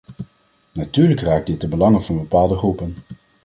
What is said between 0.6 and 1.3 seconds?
Natuurlijk